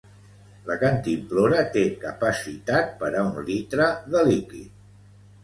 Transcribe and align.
La 0.69 0.77
cantimplora 0.83 1.59
té 1.75 1.83
capacitat 2.05 2.97
per 3.03 3.13
un 3.27 3.37
litre 3.51 3.93
de 4.17 4.27
líquid. 4.33 4.91